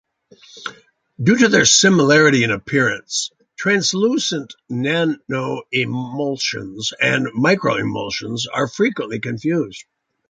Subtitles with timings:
[1.21, 5.61] Due to their similarity in appearance, translucent nanoemulsions
[6.99, 9.85] and microemulsions are frequently confused.